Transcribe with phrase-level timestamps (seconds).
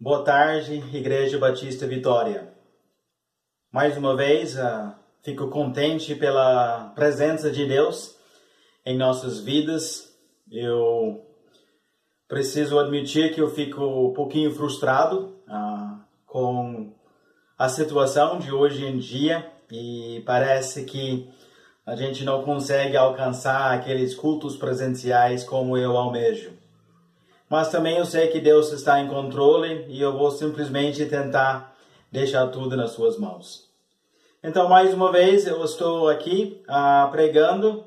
[0.00, 2.54] Boa tarde, Igreja Batista Vitória.
[3.72, 8.14] Mais uma vez, uh, fico contente pela presença de Deus
[8.86, 10.16] em nossas vidas.
[10.52, 11.26] Eu
[12.28, 16.94] preciso admitir que eu fico um pouquinho frustrado uh, com
[17.58, 21.28] a situação de hoje em dia e parece que
[21.84, 26.56] a gente não consegue alcançar aqueles cultos presenciais como eu almejo.
[27.48, 31.74] Mas também eu sei que Deus está em controle e eu vou simplesmente tentar
[32.12, 33.68] deixar tudo nas suas mãos.
[34.42, 37.84] Então, mais uma vez, eu estou aqui ah, pregando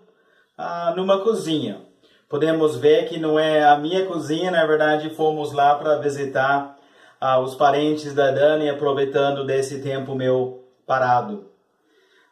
[0.58, 1.82] ah, numa cozinha.
[2.28, 6.78] Podemos ver que não é a minha cozinha, na verdade, fomos lá para visitar
[7.20, 11.46] ah, os parentes da Dani, aproveitando desse tempo meu parado.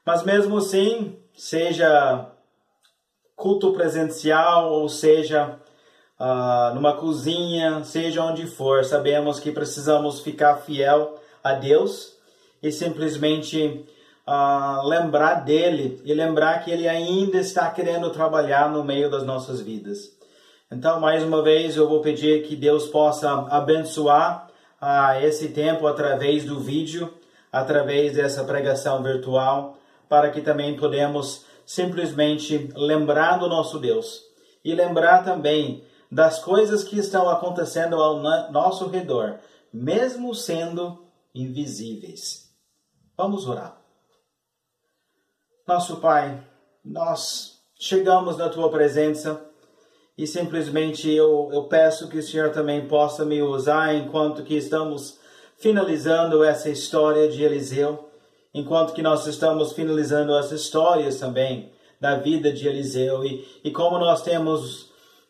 [0.05, 2.25] Mas mesmo assim, seja
[3.35, 5.59] culto presencial ou seja
[6.19, 12.17] uh, numa cozinha, seja onde for, sabemos que precisamos ficar fiel a Deus
[12.61, 13.85] e simplesmente
[14.27, 19.61] uh, lembrar dele e lembrar que ele ainda está querendo trabalhar no meio das nossas
[19.61, 20.11] vidas.
[20.71, 24.49] Então, mais uma vez, eu vou pedir que Deus possa abençoar
[24.81, 27.11] uh, esse tempo através do vídeo,
[27.51, 34.23] através dessa pregação virtual, para que também podemos simplesmente lembrar do nosso Deus
[34.63, 38.19] e lembrar também das coisas que estão acontecendo ao
[38.51, 39.39] nosso redor,
[39.71, 42.49] mesmo sendo invisíveis.
[43.15, 43.79] Vamos orar.
[45.67, 46.43] Nosso Pai,
[46.83, 49.39] nós chegamos na tua presença
[50.17, 55.19] e simplesmente eu, eu peço que o Senhor também possa me usar enquanto que estamos
[55.57, 58.09] finalizando essa história de Eliseu,
[58.53, 61.71] enquanto que nós estamos finalizando as histórias também
[62.01, 64.88] da vida de Eliseu e, e como nós temos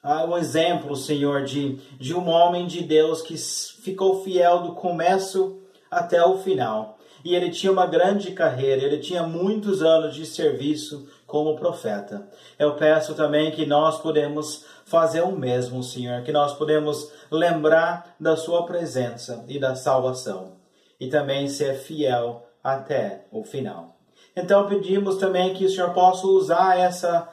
[0.10, 5.62] ah, um exemplo, Senhor, de, de um homem de Deus que ficou fiel do começo
[5.90, 6.98] até o final.
[7.24, 12.28] E ele tinha uma grande carreira, ele tinha muitos anos de serviço como profeta.
[12.58, 18.36] Eu peço também que nós podemos fazer o mesmo, Senhor, que nós podemos lembrar da
[18.36, 20.54] sua presença e da salvação
[21.00, 23.96] e também ser fiel até o final.
[24.36, 27.30] Então pedimos também que o Senhor possa usar essa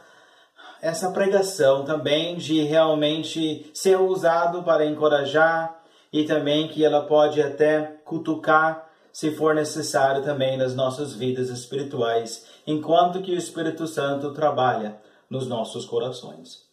[0.81, 5.82] essa pregação também de realmente ser usado para encorajar
[6.12, 12.47] e também que ela pode até cutucar se for necessário também nas nossas vidas espirituais,
[12.66, 15.00] enquanto que o Espírito Santo trabalha
[15.31, 16.66] nos nossos corações.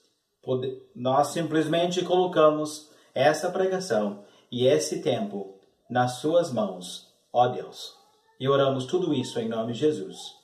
[0.94, 5.58] Nós simplesmente colocamos essa pregação e esse tempo
[5.90, 7.96] nas suas mãos, ó Deus.
[8.40, 10.36] E oramos tudo isso em nome de Jesus.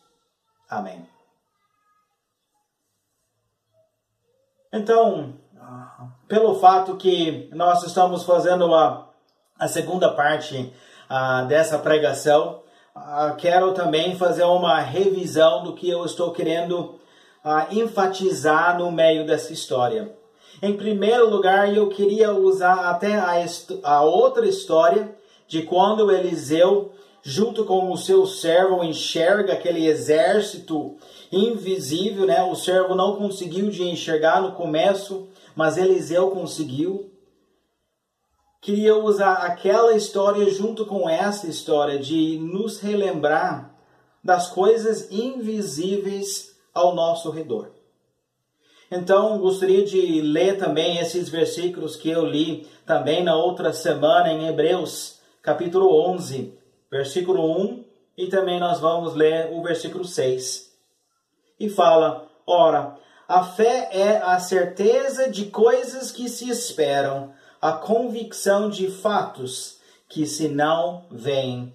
[0.70, 1.19] Amém.
[4.72, 5.34] Então,
[6.28, 9.10] pelo fato que nós estamos fazendo a,
[9.58, 10.72] a segunda parte
[11.10, 12.62] uh, dessa pregação,
[12.96, 17.00] uh, quero também fazer uma revisão do que eu estou querendo
[17.44, 20.16] uh, enfatizar no meio dessa história.
[20.62, 23.34] Em primeiro lugar, eu queria usar até a,
[23.84, 25.16] a outra história
[25.48, 26.92] de quando Eliseu,
[27.22, 30.98] junto com o seu servo, enxerga aquele exército
[31.32, 32.44] invisível, né?
[32.44, 37.12] O servo não conseguiu de enxergar no começo, mas Eliseu conseguiu.
[38.62, 43.74] Queria usar aquela história junto com essa história de nos relembrar
[44.24, 47.72] das coisas invisíveis ao nosso redor.
[48.92, 54.48] Então, gostaria de ler também esses versículos que eu li também na outra semana em
[54.48, 56.59] Hebreus, capítulo 11,
[56.92, 57.86] versículo 1,
[58.18, 60.70] e também nós vamos ler o versículo 6
[61.60, 68.70] e fala: Ora, a fé é a certeza de coisas que se esperam, a convicção
[68.70, 71.74] de fatos que se não veem.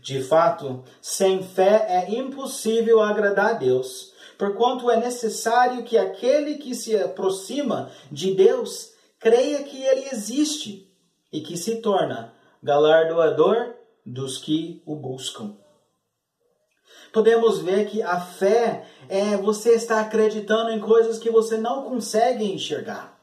[0.00, 6.74] De fato, sem fé é impossível agradar a Deus, porquanto é necessário que aquele que
[6.74, 10.90] se aproxima de Deus creia que ele existe
[11.32, 13.74] e que se torna galardoador
[14.04, 15.56] dos que o buscam
[17.12, 22.44] podemos ver que a fé é você estar acreditando em coisas que você não consegue
[22.44, 23.20] enxergar.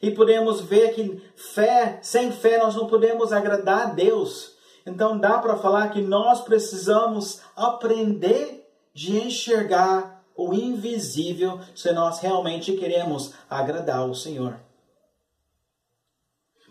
[0.00, 4.56] E podemos ver que fé, sem fé nós não podemos agradar a Deus.
[4.86, 8.64] Então dá para falar que nós precisamos aprender
[8.94, 14.67] de enxergar o invisível se nós realmente queremos agradar o Senhor.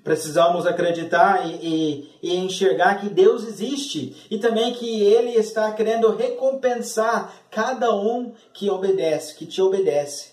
[0.07, 6.15] Precisamos acreditar e, e, e, enxergar que Deus existe e também que Ele está querendo
[6.15, 10.31] recompensar cada um que obedece, que te obedece.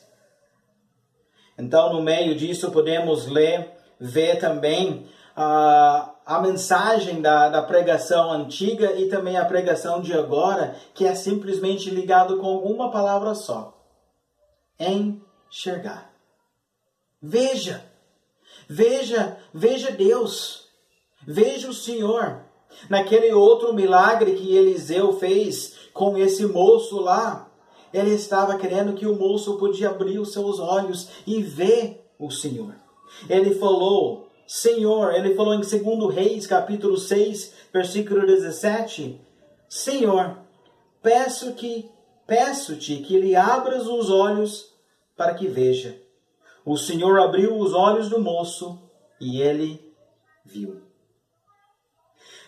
[1.58, 3.68] Então, no meio disso, podemos ler,
[3.98, 10.76] ver também a, a mensagem da, da pregação antiga e também a pregação de agora,
[10.94, 13.76] que é simplesmente ligado com uma palavra só:
[14.78, 16.12] enxergar.
[17.20, 17.92] Veja,
[18.68, 20.68] veja, veja Deus,
[21.26, 22.42] veja o Senhor.
[22.90, 27.48] Naquele outro milagre que Eliseu fez com esse moço lá,
[27.92, 32.74] ele estava querendo que o moço podia abrir os seus olhos e ver o Senhor.
[33.28, 39.20] Ele falou, Senhor, ele falou em 2 Reis, capítulo 6, versículo 17,
[39.68, 40.38] Senhor,
[41.00, 41.88] peço que
[42.26, 44.72] peço-te que lhe abras os olhos
[45.16, 46.03] para que veja.
[46.64, 48.80] O Senhor abriu os olhos do moço
[49.20, 49.80] e ele
[50.44, 50.82] viu.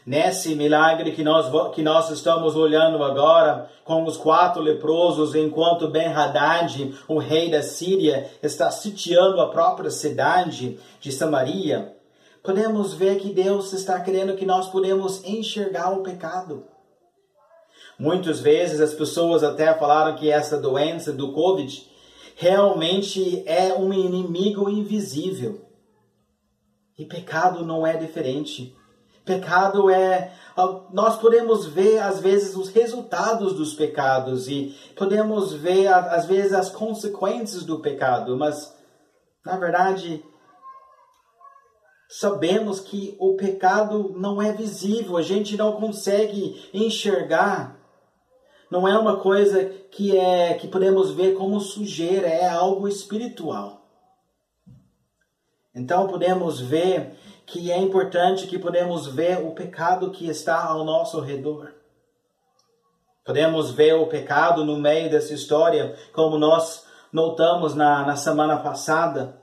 [0.06, 6.94] Nesse milagre que nós, que nós estamos olhando agora, com os quatro leprosos, enquanto Ben-Hadad,
[7.08, 11.92] o rei da Síria, está sitiando a própria cidade de Samaria,
[12.42, 16.64] podemos ver que Deus está querendo que nós podemos enxergar o pecado.
[17.98, 21.95] Muitas vezes as pessoas até falaram que essa doença do Covid
[22.36, 25.64] realmente é um inimigo invisível.
[26.98, 28.76] E pecado não é diferente.
[29.24, 30.32] Pecado é.
[30.92, 36.70] Nós podemos ver, às vezes, os resultados dos pecados e podemos ver, às vezes, as
[36.70, 38.74] consequências do pecado, mas,
[39.44, 40.22] na verdade,
[42.08, 47.75] sabemos que o pecado não é visível, a gente não consegue enxergar.
[48.70, 53.86] Não é uma coisa que é que podemos ver como sujeira, é algo espiritual.
[55.74, 57.14] Então podemos ver
[57.44, 61.72] que é importante que podemos ver o pecado que está ao nosso redor.
[63.24, 69.40] Podemos ver o pecado no meio dessa história, como nós notamos na, na semana passada.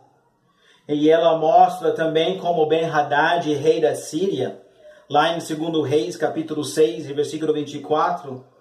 [0.88, 4.62] E ela mostra também como Ben-Hadad, rei da Síria,
[5.10, 8.53] lá em 2 Reis, capítulo 6, versículo 24,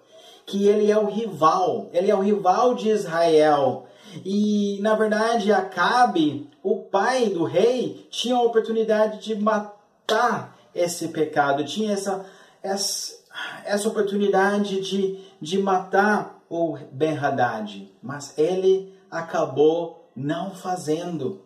[0.45, 3.85] que ele é o rival, ele é o rival de Israel.
[4.23, 11.65] E, na verdade, Acabe o pai do rei tinha a oportunidade de matar esse pecado,
[11.65, 12.25] tinha essa,
[12.61, 13.13] essa,
[13.65, 21.41] essa oportunidade de, de matar o Ben-Hadad, mas ele acabou não fazendo.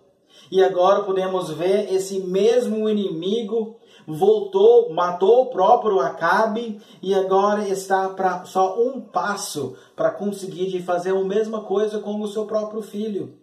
[0.51, 3.77] E agora podemos ver esse mesmo inimigo
[4.07, 10.81] voltou, matou o próprio Acabe e agora está para só um passo para conseguir de
[10.81, 13.38] fazer a mesma coisa com o seu próprio filho.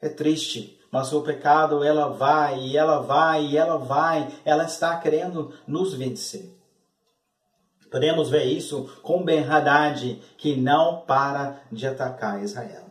[0.00, 4.96] É triste, mas o pecado ela vai, e ela vai, e ela vai, ela está
[4.98, 6.54] querendo nos vencer.
[7.90, 12.85] Podemos ver isso com Ben-Hadad, que não para de atacar Israel.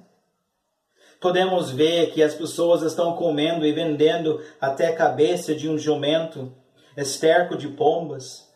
[1.25, 6.55] Podemos ver que as pessoas estão comendo e vendendo até a cabeça de um jumento,
[6.95, 8.47] esterco de pombas,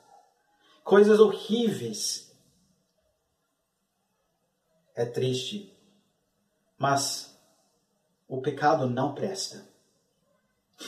[0.84, 2.32] coisas horríveis.
[4.96, 5.76] É triste,
[6.78, 7.36] mas
[8.28, 9.68] o pecado não presta.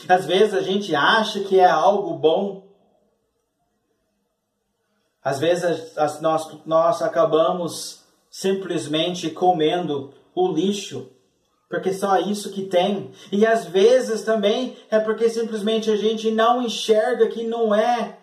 [0.08, 2.72] Às vezes a gente acha que é algo bom.
[5.20, 11.11] Às vezes nós, nós acabamos simplesmente comendo o lixo,
[11.72, 13.12] porque só isso que tem.
[13.32, 18.18] E às vezes também é porque simplesmente a gente não enxerga que não é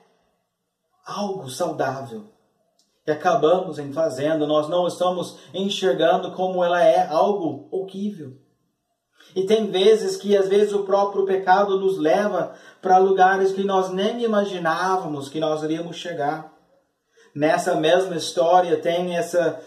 [1.03, 2.25] algo saudável.
[3.07, 8.37] E acabamos em fazendo, nós não estamos enxergando como ela é algo horrível.
[9.35, 13.89] E tem vezes que às vezes o próprio pecado nos leva para lugares que nós
[13.89, 16.53] nem imaginávamos que nós iríamos chegar.
[17.33, 19.59] Nessa mesma história tem essa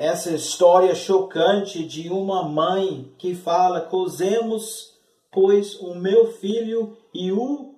[0.00, 4.98] essa história chocante de uma mãe que fala: "Cozemos,
[5.30, 7.74] pois, o meu filho e o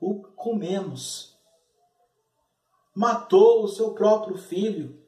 [0.00, 1.34] o comemos."
[2.94, 5.06] Matou o seu próprio filho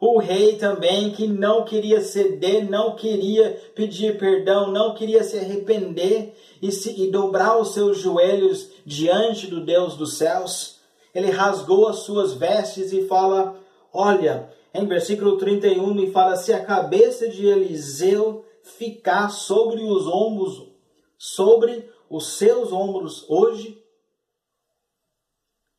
[0.00, 6.34] o rei também, que não queria ceder, não queria pedir perdão, não queria se arrepender
[6.62, 10.80] e, se, e dobrar os seus joelhos diante do Deus dos céus.
[11.14, 13.56] Ele rasgou as suas vestes e fala:
[13.92, 20.70] Olha, em versículo 31 me fala: Se a cabeça de Eliseu ficar sobre os ombros,
[21.18, 23.82] sobre os seus ombros hoje,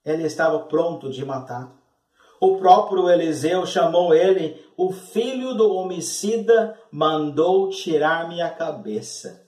[0.03, 1.79] ele estava pronto de matar.
[2.39, 9.47] O próprio Eliseu chamou ele, o filho do homicida mandou tirar-me a cabeça.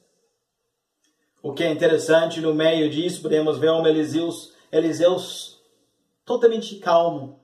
[1.42, 4.30] O que é interessante no meio disso, podemos ver um Eliseu,
[4.72, 5.18] Eliseu
[6.24, 7.43] totalmente calmo.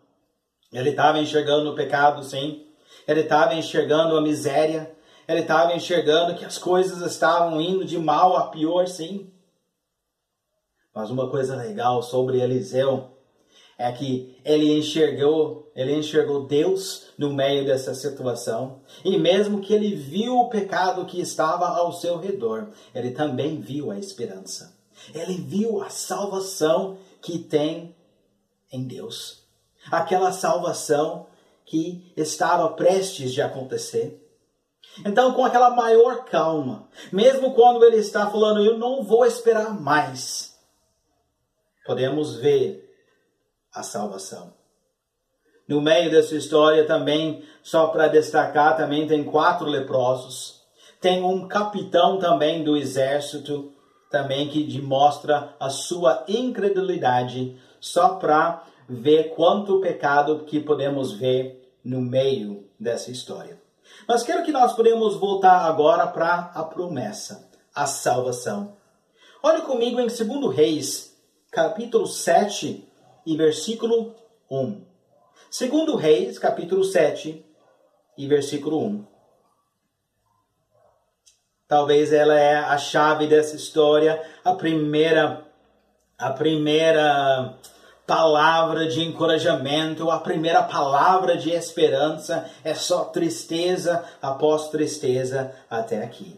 [0.72, 2.66] Ele estava enxergando o pecado, sim.
[3.08, 4.92] Ele estava enxergando a miséria.
[5.28, 9.32] Ele estava enxergando que as coisas estavam indo de mal a pior, sim.
[10.94, 13.12] Mas uma coisa legal sobre Eliseu
[13.78, 19.96] é que ele enxergou, ele enxergou Deus no meio dessa situação, e mesmo que ele
[19.96, 24.78] viu o pecado que estava ao seu redor, ele também viu a esperança.
[25.16, 27.96] Ele viu a salvação que tem
[28.70, 29.39] em Deus.
[29.92, 31.28] Aquela salvação
[31.66, 34.26] que estava prestes de acontecer.
[35.06, 40.58] Então, com aquela maior calma, mesmo quando ele está falando, eu não vou esperar mais,
[41.86, 42.90] podemos ver
[43.74, 44.54] a salvação.
[45.68, 50.64] No meio dessa história também, só para destacar, também tem quatro leprosos.
[51.00, 53.72] Tem um capitão também do exército,
[54.10, 62.02] também que demonstra a sua incredulidade, só para ver quanto pecado que podemos ver no
[62.02, 63.62] meio dessa história.
[64.08, 68.76] Mas quero que nós podemos voltar agora para a promessa, a salvação.
[69.44, 71.16] Olhe comigo em 2 Reis,
[71.52, 72.90] capítulo 7,
[73.26, 74.16] e versículo
[74.50, 74.82] 1.
[75.52, 77.46] Segundo Reis, capítulo 7
[78.18, 79.06] e versículo 1.
[81.68, 85.46] Talvez ela é a chave dessa história, a primeira
[86.18, 87.54] a primeira
[88.10, 96.36] palavra de encorajamento, a primeira palavra de esperança, é só tristeza após tristeza até aqui.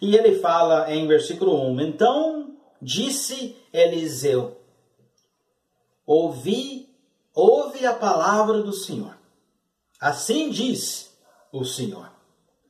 [0.00, 4.60] E ele fala em versículo 1: Então disse Eliseu:
[6.04, 6.88] ouvi,
[7.32, 9.16] ouve a palavra do Senhor.
[10.00, 11.16] Assim diz
[11.52, 12.10] o Senhor.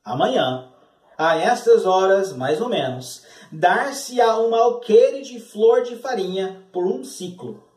[0.05, 0.69] Amanhã,
[1.17, 7.03] a estas horas, mais ou menos, dar-se-á um alqueire de flor de farinha por um
[7.03, 7.72] ciclo,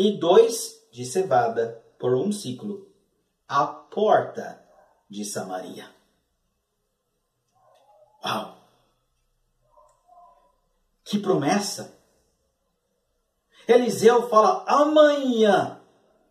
[0.00, 2.88] e dois de cevada por um ciclo,
[3.46, 4.58] à porta
[5.10, 5.84] de Samaria.
[8.24, 8.56] Uau!
[11.04, 11.94] Que promessa!
[13.68, 15.78] Eliseu fala amanhã.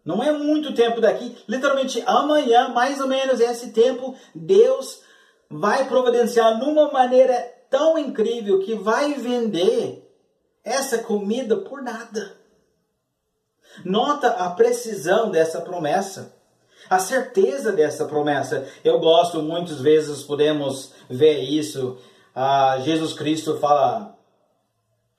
[0.04, 5.04] Não é muito tempo daqui, literalmente amanhã, mais ou menos esse tempo, Deus
[5.48, 10.12] vai providenciar numa maneira tão incrível que vai vender
[10.64, 12.39] essa comida por nada.
[13.84, 16.34] Nota a precisão dessa promessa,
[16.90, 18.68] a certeza dessa promessa.
[18.84, 21.98] Eu gosto, muitas vezes podemos ver isso.
[22.36, 24.18] Ah, Jesus Cristo fala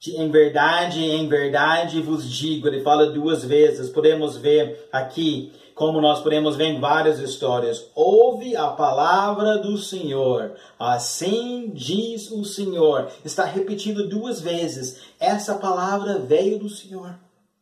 [0.08, 3.90] em verdade, em verdade vos digo, ele fala duas vezes.
[3.90, 7.86] Podemos ver aqui, como nós podemos ver em várias histórias.
[7.94, 10.54] Ouve a palavra do Senhor.
[10.78, 13.10] Assim diz o Senhor.
[13.24, 15.02] Está repetido duas vezes.
[15.18, 17.18] Essa palavra veio do Senhor.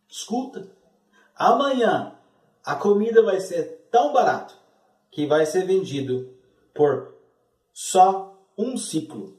[0.09, 0.78] Escuta.
[1.39, 2.15] Amanhã
[2.65, 4.55] a comida vai ser tão barato
[5.11, 6.37] que vai ser vendido
[6.75, 7.15] por
[7.73, 9.39] só um ciclo.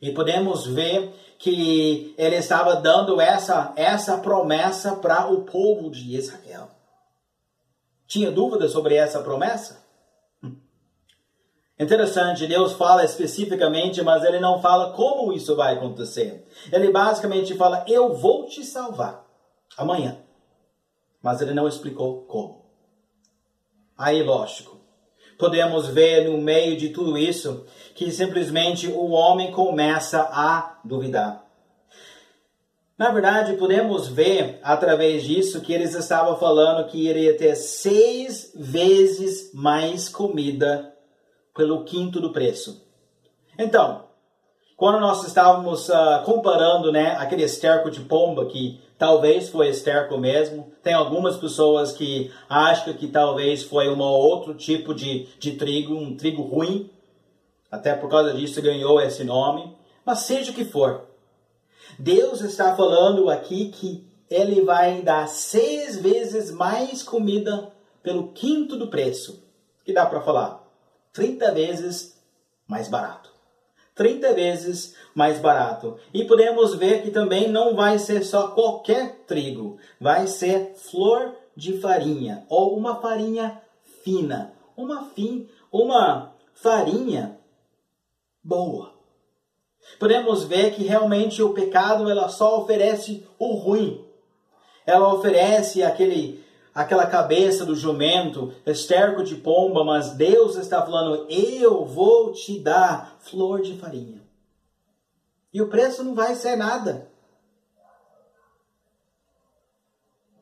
[0.00, 6.70] E podemos ver que ele estava dando essa, essa promessa para o povo de Israel.
[8.06, 9.84] Tinha dúvida sobre essa promessa?
[10.42, 10.56] Hum.
[11.78, 16.46] Interessante, Deus fala especificamente, mas ele não fala como isso vai acontecer.
[16.72, 19.26] Ele basicamente fala: Eu vou te salvar
[19.76, 20.27] amanhã.
[21.22, 22.64] Mas ele não explicou como.
[23.96, 24.78] Aí, lógico,
[25.38, 31.44] podemos ver no meio de tudo isso que simplesmente o homem começa a duvidar.
[32.98, 39.52] Na verdade, podemos ver através disso que eles estavam falando que iria ter seis vezes
[39.54, 40.92] mais comida
[41.54, 42.84] pelo quinto do preço.
[43.56, 44.04] Então,
[44.76, 50.72] quando nós estávamos uh, comparando né, aquele esterco de pomba, que talvez foi esterco mesmo,
[50.82, 56.16] tem algumas pessoas que acham que talvez foi um outro tipo de, de trigo, um
[56.16, 56.90] trigo ruim,
[57.70, 59.76] até por causa disso ganhou esse nome.
[60.04, 61.06] Mas seja o que for,
[61.98, 68.88] Deus está falando aqui que Ele vai dar seis vezes mais comida pelo quinto do
[68.88, 69.42] preço.
[69.84, 70.64] Que dá para falar?
[71.12, 72.20] 30 vezes
[72.66, 73.27] mais barato.
[73.98, 75.96] 30 vezes mais barato.
[76.14, 81.78] E podemos ver que também não vai ser só qualquer trigo, vai ser flor de
[81.80, 83.60] farinha ou uma farinha
[84.04, 87.36] fina, uma fin, uma farinha
[88.42, 88.94] boa.
[89.98, 94.04] Podemos ver que realmente o pecado ela só oferece o ruim.
[94.86, 96.44] Ela oferece aquele
[96.78, 103.16] aquela cabeça do jumento, esterco de pomba, mas Deus está falando: "Eu vou te dar
[103.18, 104.22] flor de farinha".
[105.52, 107.10] E o preço não vai ser nada.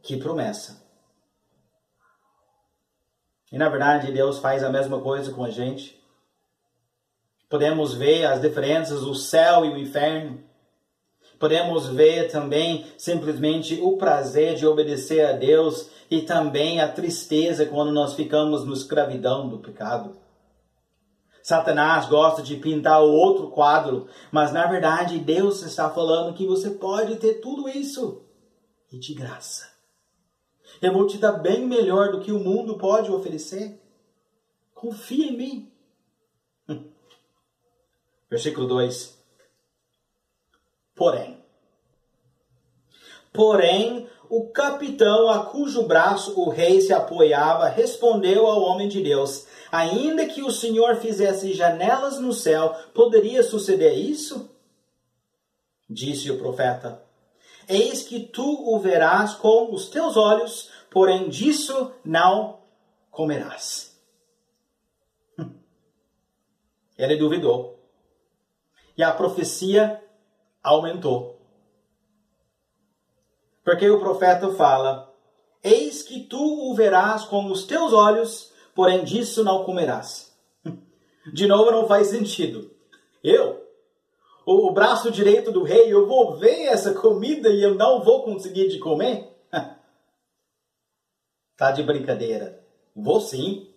[0.03, 0.85] Que promessa.
[3.51, 5.99] E na verdade, Deus faz a mesma coisa com a gente.
[7.49, 10.45] Podemos ver as diferenças, o céu e o inferno.
[11.39, 17.93] Podemos ver também simplesmente o prazer de obedecer a Deus e também a tristeza quando
[17.93, 20.17] nós ficamos na escravidão do pecado.
[21.43, 27.17] Satanás gosta de pintar outro quadro, mas na verdade Deus está falando que você pode
[27.17, 28.25] ter tudo isso
[28.91, 29.71] e de graça.
[30.83, 33.81] Eu vou te dar bem melhor do que o mundo pode oferecer.
[34.75, 35.73] Confia em mim.
[38.29, 39.17] Versículo 2.
[40.95, 41.45] Porém,
[43.33, 49.47] porém, o capitão a cujo braço o rei se apoiava respondeu ao homem de Deus:
[49.71, 54.51] Ainda que o Senhor fizesse janelas no céu, poderia suceder isso?
[55.89, 57.03] Disse o profeta:
[57.69, 62.61] Eis que tu o verás com os teus olhos, porém disso não
[63.11, 63.97] comerás.
[66.99, 67.77] Ele duvidou.
[68.97, 70.03] E a profecia
[70.63, 71.36] aumentou.
[73.67, 75.13] Porque o profeta fala:
[75.61, 80.33] Eis que tu o verás com os teus olhos, porém disso não comerás.
[81.35, 82.71] De novo, não faz sentido.
[83.25, 83.61] Eu,
[84.47, 88.69] o braço direito do rei, eu vou ver essa comida e eu não vou conseguir
[88.69, 89.37] de comer?
[91.59, 92.65] tá de brincadeira.
[92.95, 93.69] Vou sim.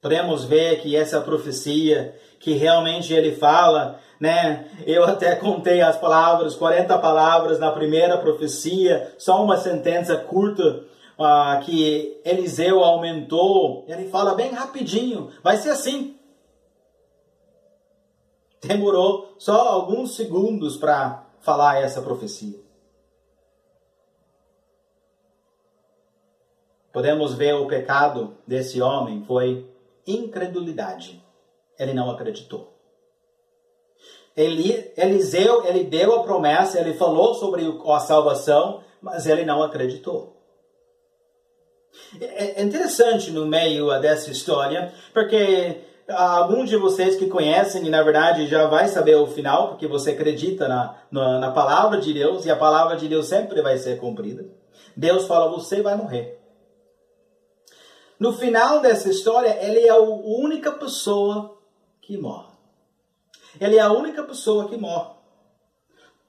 [0.00, 4.66] Podemos ver que essa profecia que realmente ele fala, né?
[4.86, 10.84] Eu até contei as palavras, 40 palavras na primeira profecia, só uma sentença curta
[11.18, 13.84] uh, que Eliseu aumentou.
[13.86, 16.18] Ele fala bem rapidinho, vai ser assim.
[18.62, 22.58] Demorou só alguns segundos para falar essa profecia.
[26.90, 29.69] Podemos ver o pecado desse homem foi
[30.06, 31.22] incredulidade.
[31.78, 32.76] Ele não acreditou.
[34.36, 40.36] Eli, Eliseu, ele deu a promessa, ele falou sobre a salvação, mas ele não acreditou.
[42.20, 48.02] É, é interessante no meio dessa história, porque alguns de vocês que conhecem e na
[48.02, 52.44] verdade já vai saber o final, porque você acredita na, na, na palavra de Deus
[52.44, 54.44] e a palavra de Deus sempre vai ser cumprida.
[54.96, 56.39] Deus fala: você vai morrer.
[58.20, 61.58] No final dessa história, ele é a única pessoa
[62.02, 62.52] que morre.
[63.58, 65.14] Ele é a única pessoa que morre.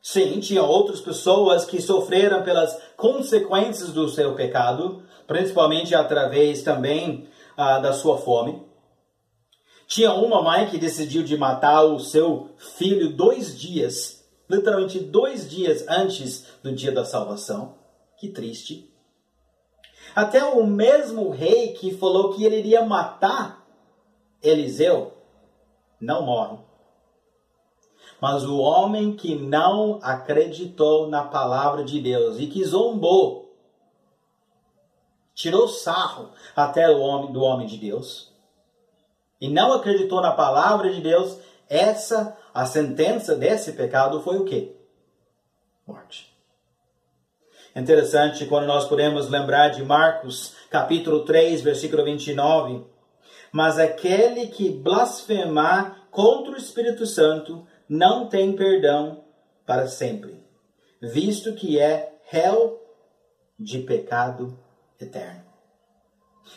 [0.02, 7.28] Sim, tinha outras pessoas que sofreram pelas consequências do seu pecado, principalmente através também
[7.58, 8.66] ah, da sua fome.
[9.86, 15.86] Tinha uma mãe que decidiu de matar o seu filho dois dias, literalmente dois dias
[15.90, 17.76] antes do dia da salvação.
[18.18, 18.91] Que triste.
[20.16, 23.62] Até o mesmo rei que falou que ele iria matar
[24.42, 25.14] Eliseu
[26.00, 26.58] não morre.
[28.20, 33.56] Mas o homem que não acreditou na palavra de Deus e que zombou,
[35.34, 38.32] tirou sarro até o homem do homem de Deus
[39.40, 44.76] e não acreditou na palavra de Deus, essa a sentença desse pecado foi o quê?
[45.88, 46.31] Morte.
[47.76, 52.86] Interessante quando nós podemos lembrar de Marcos, capítulo 3, versículo 29.
[53.52, 59.24] Mas aquele que blasfemar contra o Espírito Santo não tem perdão
[59.66, 60.44] para sempre,
[61.02, 62.82] visto que é réu
[63.60, 64.58] de pecado
[65.00, 65.51] eterno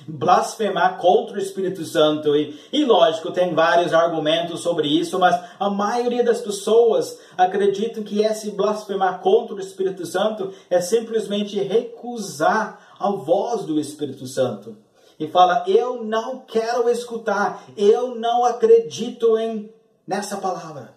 [0.06, 2.34] blasfemar contra o Espírito Santo.
[2.36, 8.22] E, e lógico, tem vários argumentos sobre isso, mas a maioria das pessoas acreditam que
[8.22, 14.76] esse blasfemar contra o Espírito Santo é simplesmente recusar a voz do Espírito Santo.
[15.18, 19.72] E fala, eu não quero escutar, eu não acredito em
[20.06, 20.96] nessa palavra.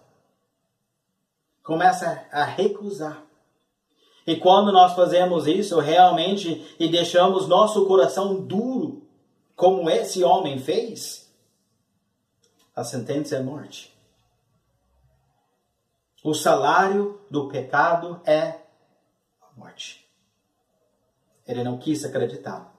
[1.62, 3.27] Começa a recusar.
[4.28, 9.08] E quando nós fazemos isso realmente e deixamos nosso coração duro,
[9.56, 11.32] como esse homem fez,
[12.76, 13.90] a sentença é morte.
[16.22, 18.60] O salário do pecado é
[19.40, 20.06] a morte.
[21.46, 22.70] Ele não quis acreditar.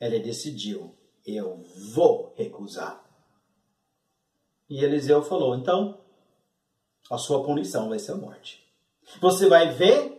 [0.00, 0.92] Ele decidiu:
[1.24, 1.64] eu
[1.94, 3.04] vou recusar.
[4.68, 6.00] E Eliseu falou: então,
[7.08, 8.68] a sua punição vai ser a morte.
[9.20, 10.11] Você vai ver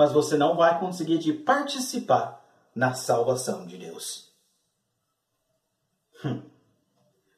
[0.00, 2.42] mas você não vai conseguir de participar
[2.74, 4.30] na salvação de Deus.
[6.24, 6.40] Hum.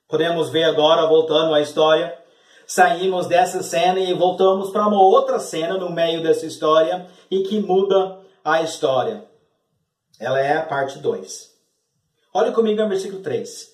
[0.06, 2.16] Podemos ver agora, voltando à história,
[2.64, 7.58] saímos dessa cena e voltamos para uma outra cena no meio dessa história e que
[7.58, 9.28] muda a história.
[10.20, 11.52] Ela é a parte 2.
[12.32, 13.72] Olhe comigo no versículo 3.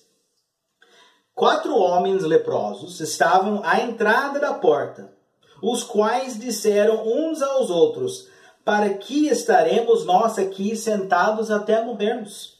[1.35, 5.13] Quatro homens leprosos estavam à entrada da porta,
[5.61, 12.59] os quais disseram uns aos outros: Para que estaremos nós aqui sentados até morrermos?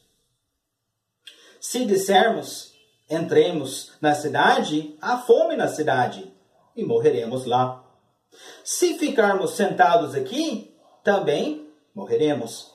[1.59, 2.73] Se dissermos,
[3.09, 6.33] entremos na cidade, há fome na cidade,
[6.75, 7.83] e morreremos lá.
[8.63, 12.73] Se ficarmos sentados aqui, também morreremos.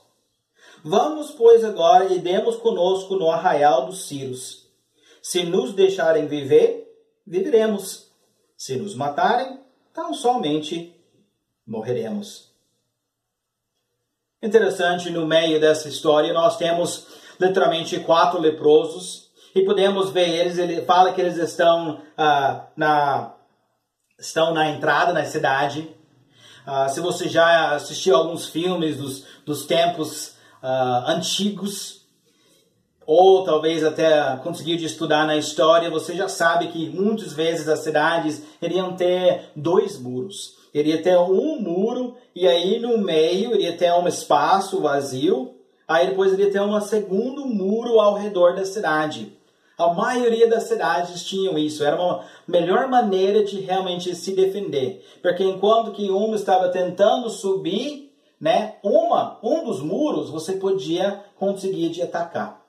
[0.85, 4.69] Vamos, pois, agora e demos conosco no arraial dos Círios.
[5.23, 6.95] Se nos deixarem viver,
[7.27, 8.11] viveremos.
[8.57, 9.61] Se nos matarem,
[9.95, 10.95] tão somente
[11.67, 12.54] morreremos.
[14.45, 17.07] Interessante, no meio dessa história, nós temos
[17.41, 20.59] literalmente quatro leprosos e podemos ver eles.
[20.59, 23.33] Ele fala que eles estão ah, na
[24.19, 25.89] estão na entrada na cidade.
[26.67, 32.03] Ah, se você já assistiu alguns filmes dos, dos tempos uh, antigos,
[33.07, 37.79] ou talvez até conseguiu de estudar na história, você já sabe que muitas vezes as
[37.79, 40.64] cidades iriam ter dois muros.
[40.75, 45.55] Iria ter um muro e aí no meio iria ter um espaço vazio,
[45.87, 49.33] aí depois iria ter um segundo muro ao redor da cidade.
[49.79, 55.05] A maioria das cidades tinham isso, era uma melhor maneira de realmente se defender.
[55.23, 61.89] Porque enquanto que um estava tentando subir, né, uma, um dos muros você podia conseguir
[61.91, 62.65] de atacar.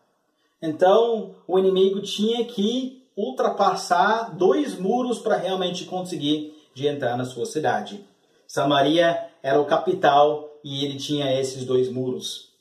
[0.61, 7.45] Então, o inimigo tinha que ultrapassar dois muros para realmente conseguir de entrar na sua
[7.45, 8.05] cidade.
[8.45, 12.53] Samaria era o capital e ele tinha esses dois muros.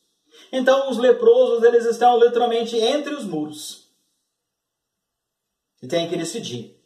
[0.53, 3.88] Então, os leprosos, eles estão literalmente entre os muros.
[5.83, 6.81] E tem que decidir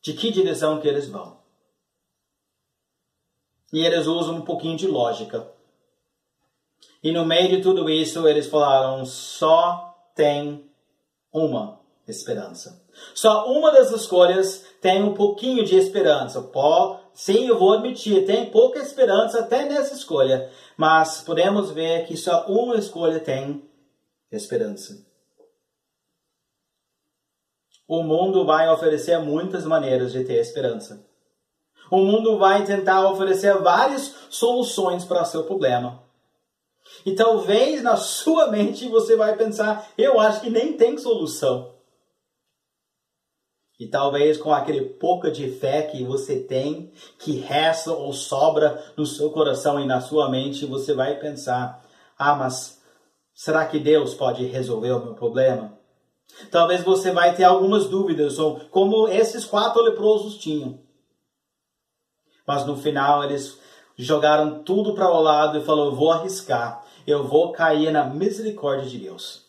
[0.00, 1.40] de que direção que eles vão.
[3.72, 5.52] E eles usam um pouquinho de lógica.
[7.02, 10.70] E no meio de tudo isso, eles falaram: só tem
[11.32, 11.81] uma
[12.12, 12.80] esperança.
[13.14, 16.40] Só uma das escolhas tem um pouquinho de esperança.
[16.40, 20.50] Pô, sim, eu vou admitir, tem pouca esperança até nessa escolha.
[20.76, 23.62] Mas podemos ver que só uma escolha tem
[24.30, 25.04] esperança.
[27.88, 31.04] O mundo vai oferecer muitas maneiras de ter esperança.
[31.90, 36.02] O mundo vai tentar oferecer várias soluções para seu problema.
[37.04, 41.71] E talvez na sua mente você vai pensar: eu acho que nem tem solução.
[43.82, 49.04] E talvez com aquele pouco de fé que você tem, que resta ou sobra no
[49.04, 51.84] seu coração e na sua mente, você vai pensar:
[52.16, 52.80] ah, mas
[53.34, 55.76] será que Deus pode resolver o meu problema?
[56.48, 60.78] Talvez você vai ter algumas dúvidas, ou como esses quatro leprosos tinham.
[62.46, 63.58] Mas no final eles
[63.96, 68.98] jogaram tudo para o lado e falou: vou arriscar, eu vou cair na misericórdia de
[68.98, 69.44] Deus.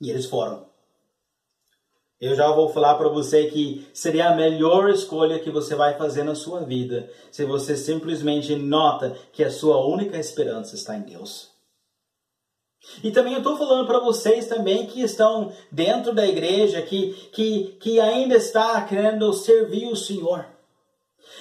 [0.00, 0.75] E eles foram.
[2.18, 6.24] Eu já vou falar para você que seria a melhor escolha que você vai fazer
[6.24, 11.50] na sua vida se você simplesmente nota que a sua única esperança está em Deus.
[13.02, 17.76] E também eu estou falando para vocês também que estão dentro da igreja, que, que,
[17.80, 20.46] que ainda está querendo servir o Senhor.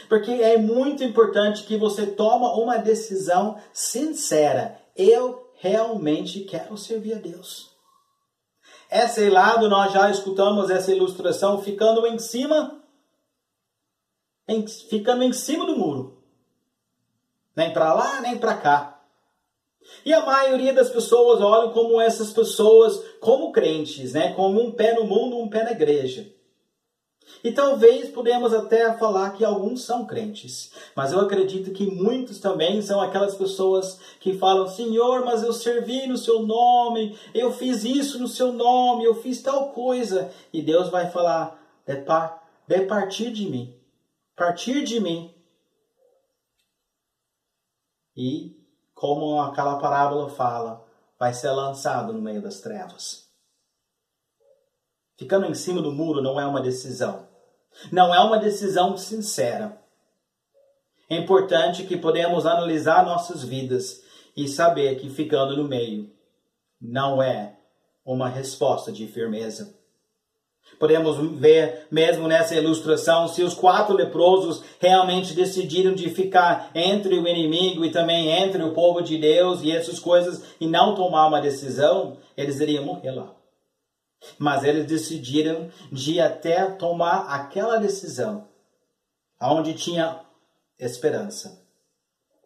[0.10, 4.78] Porque é muito importante que você toma uma decisão sincera.
[4.96, 7.75] Eu realmente quero servir a Deus.
[8.90, 12.82] Esse lado nós já escutamos essa ilustração ficando em cima
[14.48, 16.24] em, ficando em cima do muro.
[17.56, 19.02] Nem para lá, nem para cá.
[20.04, 24.34] E a maioria das pessoas olham como essas pessoas como crentes, né?
[24.34, 26.35] Como um pé no mundo, um pé na igreja.
[27.44, 32.82] E talvez podemos até falar que alguns são crentes, mas eu acredito que muitos também
[32.82, 38.20] são aquelas pessoas que falam: Senhor, mas eu servi no seu nome, eu fiz isso
[38.20, 40.32] no seu nome, eu fiz tal coisa.
[40.52, 41.60] E Deus vai falar:
[42.68, 43.76] de partir de mim,
[44.36, 45.34] partir de mim.
[48.18, 48.56] E,
[48.94, 50.86] como aquela parábola fala,
[51.20, 53.25] vai ser lançado no meio das trevas.
[55.18, 57.28] Ficando em cima do muro não é uma decisão.
[57.92, 59.78] Não é uma decisão sincera.
[61.10, 64.02] É importante que podemos analisar nossas vidas
[64.36, 66.10] e saber que ficando no meio
[66.82, 67.56] não é
[68.06, 69.74] uma resposta de firmeza.
[70.80, 77.28] Podemos ver mesmo nessa ilustração se os quatro leprosos realmente decidiram de ficar entre o
[77.28, 81.40] inimigo e também entre o povo de Deus e essas coisas e não tomar uma
[81.40, 83.35] decisão, eles iriam morrer lá.
[84.38, 88.48] Mas eles decidiram de até tomar aquela decisão
[89.42, 90.22] onde tinha
[90.80, 91.64] esperança.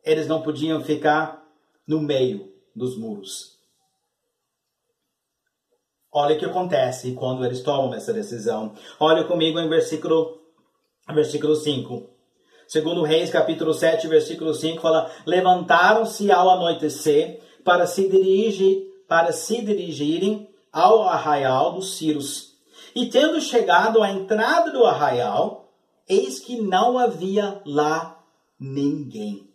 [0.04, 1.46] Eles não podiam ficar
[1.88, 3.58] no meio dos muros.
[6.12, 8.74] Olha o que acontece quando eles tomam essa decisão.
[9.00, 10.42] Olha comigo em versículo,
[11.14, 12.10] versículo 5.
[12.68, 19.64] Segundo Reis, capítulo 7, versículo 5, fala: Levantaram-se ao anoitecer para se dirigir, para se
[19.64, 22.54] dirigirem ao arraial dos Círios.
[22.96, 25.72] E tendo chegado à entrada do arraial,
[26.08, 28.24] eis que não havia lá
[28.60, 29.48] ninguém.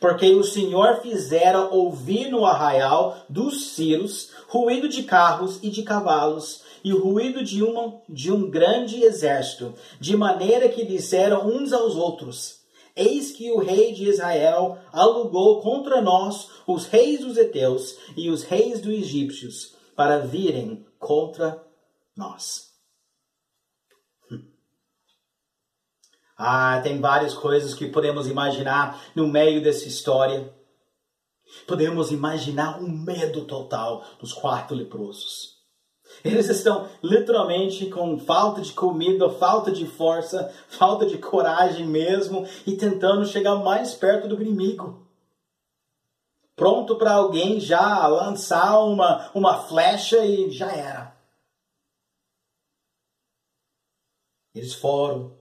[0.00, 6.62] Porque o Senhor fizera ouvir no arraial dos Círios ruído de carros e de cavalos,
[6.84, 12.61] e ruído de, uma, de um grande exército, de maneira que disseram uns aos outros:
[12.94, 18.42] Eis que o rei de Israel alugou contra nós os reis dos heteus e os
[18.42, 21.64] reis dos egípcios, para virem contra
[22.16, 22.72] nós.
[26.36, 30.52] Ah, tem várias coisas que podemos imaginar no meio dessa história.
[31.68, 35.61] Podemos imaginar um medo total dos quatro leprosos.
[36.24, 42.76] Eles estão literalmente com falta de comida, falta de força, falta de coragem mesmo e
[42.76, 45.06] tentando chegar mais perto do inimigo.
[46.54, 51.16] Pronto para alguém já lançar uma, uma flecha e já era.
[54.54, 55.32] Eles foram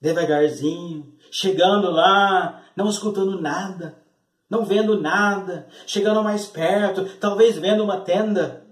[0.00, 4.02] devagarzinho, chegando lá, não escutando nada,
[4.48, 8.67] não vendo nada, chegando mais perto, talvez vendo uma tenda.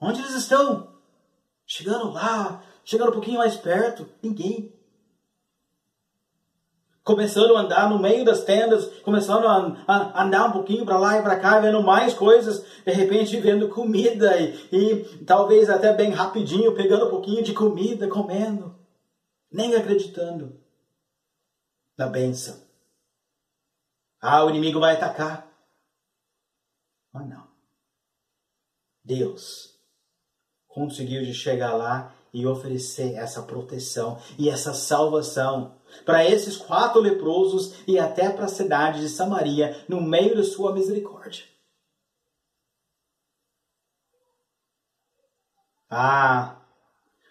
[0.00, 0.98] Onde eles estão?
[1.66, 4.74] Chegando lá, chegando um pouquinho mais perto, ninguém.
[7.04, 11.18] Começando a andar no meio das tendas, começando a, a andar um pouquinho para lá
[11.18, 16.10] e para cá, vendo mais coisas, de repente vendo comida e, e talvez até bem
[16.10, 18.78] rapidinho, pegando um pouquinho de comida, comendo,
[19.50, 20.60] nem acreditando
[21.96, 22.60] na bênção.
[24.20, 25.50] Ah, o inimigo vai atacar.
[27.12, 27.48] Mas não.
[29.02, 29.69] Deus
[30.70, 37.74] conseguiu de chegar lá e oferecer essa proteção e essa salvação para esses quatro leprosos
[37.86, 41.44] e até para a cidade de Samaria no meio da sua misericórdia.
[45.90, 46.56] Ah,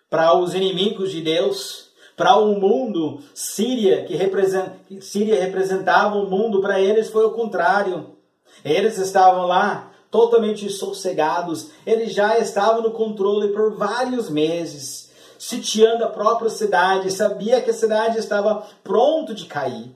[0.10, 6.82] para os inimigos de Deus, para o mundo, Síria, que Síria representava o mundo, para
[6.82, 8.18] eles foi o contrário.
[8.66, 16.10] Eles estavam lá totalmente sossegados, eles já estavam no controle por vários meses, sitiando a
[16.10, 19.96] própria cidade, sabia que a cidade estava pronto de cair.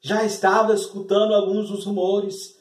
[0.00, 2.60] Já estava escutando alguns dos rumores.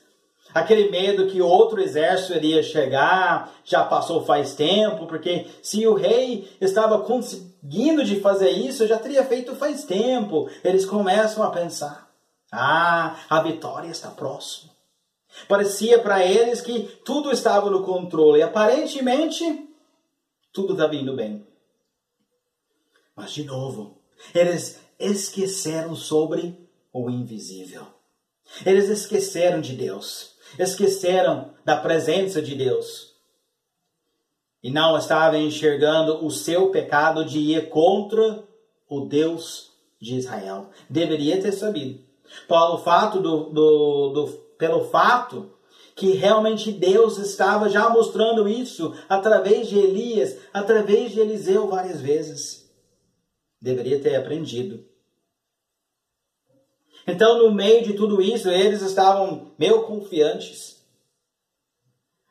[0.54, 6.47] Aquele medo que outro exército iria chegar, já passou faz tempo, porque se o rei
[6.60, 10.50] estava conseguindo de fazer isso, já teria feito faz tempo.
[10.63, 12.10] Eles começam a pensar:
[12.52, 14.71] ah, a vitória está próxima.
[15.48, 18.41] Parecia para eles que tudo estava no controle.
[18.41, 19.70] Aparentemente,
[20.52, 21.46] tudo estava indo bem.
[23.15, 24.02] Mas, de novo,
[24.34, 26.58] eles esqueceram sobre
[26.94, 27.88] o invisível.
[28.65, 30.36] Eles esqueceram de Deus.
[30.60, 33.15] Esqueceram da presença de Deus.
[34.62, 38.44] E não estavam enxergando o seu pecado de ir contra
[38.88, 40.70] o Deus de Israel.
[40.89, 42.04] Deveria ter sabido.
[42.48, 44.28] Pelo fato do, do, do
[44.62, 45.52] pelo fato
[45.95, 52.71] que realmente Deus estava já mostrando isso através de Elias, através de Eliseu várias vezes.
[53.60, 54.86] Deveria ter aprendido.
[57.08, 60.80] Então, no meio de tudo isso, eles estavam meio confiantes.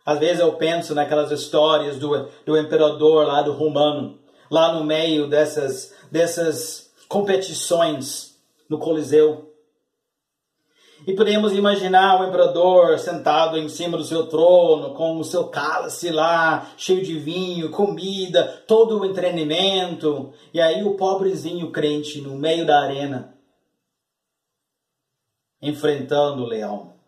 [0.06, 5.26] Às vezes eu penso naquelas histórias do, do imperador lá do romano, lá no meio
[5.28, 9.49] dessas, dessas competições no Coliseu.
[11.06, 16.10] E podemos imaginar o imperador sentado em cima do seu trono, com o seu cálice
[16.10, 20.32] lá, cheio de vinho, comida, todo o entretenimento.
[20.52, 23.34] E aí o pobrezinho crente no meio da arena,
[25.62, 26.99] enfrentando o leão.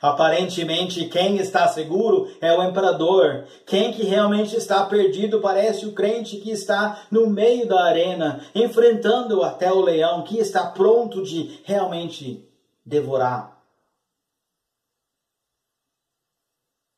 [0.00, 3.46] Aparentemente, quem está seguro é o imperador.
[3.64, 9.42] Quem que realmente está perdido parece o crente que está no meio da arena, enfrentando
[9.42, 12.46] até o leão, que está pronto de realmente
[12.84, 13.56] devorar.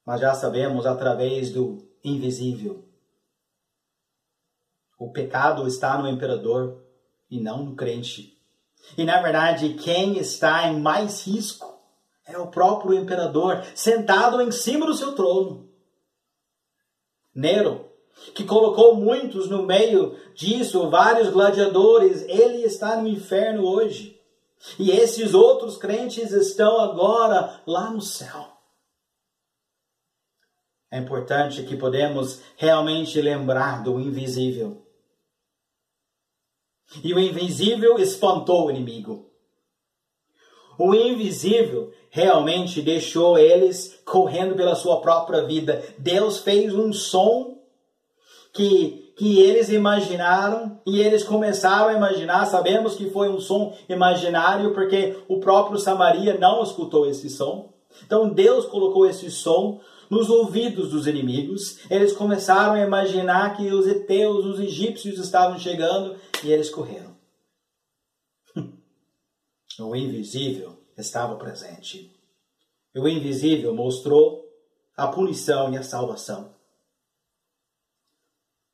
[0.04, 2.84] Mas já sabemos através do invisível.
[4.98, 6.82] O pecado está no imperador
[7.30, 8.36] e não no crente.
[8.96, 11.67] E na verdade, quem está em mais risco
[12.28, 15.68] é o próprio imperador sentado em cima do seu trono.
[17.34, 17.88] Nero,
[18.34, 24.20] que colocou muitos no meio disso, vários gladiadores, ele está no inferno hoje.
[24.78, 28.58] E esses outros crentes estão agora lá no céu.
[30.90, 34.84] É importante que podemos realmente lembrar do invisível.
[37.04, 39.30] E o invisível espantou o inimigo.
[40.78, 45.82] O invisível realmente deixou eles correndo pela sua própria vida.
[45.98, 47.58] Deus fez um som
[48.52, 52.46] que, que eles imaginaram e eles começaram a imaginar.
[52.46, 57.72] Sabemos que foi um som imaginário porque o próprio Samaria não escutou esse som.
[58.04, 61.78] Então Deus colocou esse som nos ouvidos dos inimigos.
[61.90, 67.16] Eles começaram a imaginar que os heteus, os egípcios estavam chegando e eles correram.
[69.78, 72.14] o invisível estava presente.
[72.94, 74.44] O invisível mostrou
[74.96, 76.54] a punição e a salvação.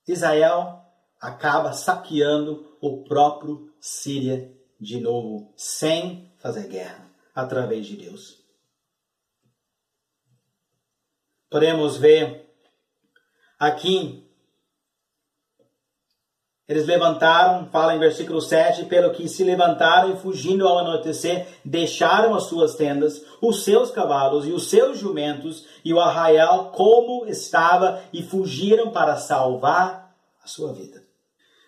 [0.08, 0.82] Israel
[1.20, 8.42] acaba saqueando o próprio Síria de novo, sem fazer guerra, através de Deus.
[11.50, 12.50] Podemos ver
[13.58, 14.23] aqui
[16.66, 22.34] eles levantaram, fala em versículo 7, pelo que se levantaram e fugindo ao anoitecer, deixaram
[22.34, 28.00] as suas tendas, os seus cavalos e os seus jumentos e o arraial como estava
[28.12, 31.04] e fugiram para salvar a sua vida.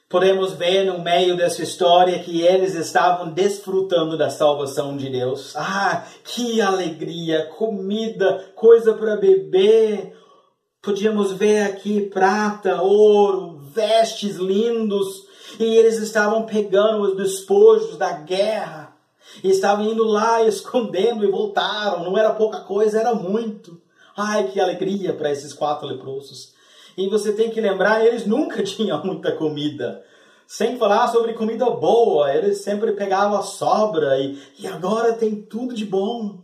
[0.09, 5.55] Podemos ver no meio dessa história que eles estavam desfrutando da salvação de Deus.
[5.57, 7.47] Ah, que alegria!
[7.59, 10.17] Comida, coisa para beber.
[10.83, 15.27] Podíamos ver aqui prata, ouro, vestes lindos,
[15.59, 18.97] e eles estavam pegando os despojos da guerra,
[19.43, 22.05] e estavam indo lá escondendo e voltaram.
[22.05, 23.81] Não era pouca coisa, era muito.
[24.17, 26.55] Ai, que alegria para esses quatro leprosos.
[26.97, 30.03] E você tem que lembrar, eles nunca tinham muita comida.
[30.47, 35.75] Sem falar sobre comida boa, eles sempre pegavam a sobra e, e agora tem tudo
[35.75, 36.41] de bom.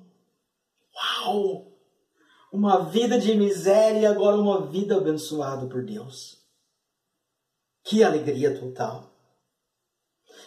[1.24, 1.71] Uau!
[2.52, 6.38] Uma vida de miséria e agora uma vida abençoada por Deus.
[7.82, 9.10] Que alegria total!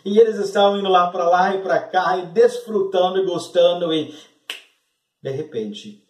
[0.05, 4.13] E eles estavam indo lá para lá e para cá e desfrutando e gostando e
[5.21, 6.05] de repente